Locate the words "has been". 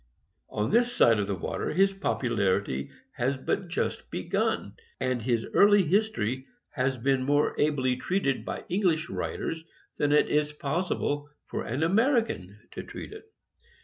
6.71-7.21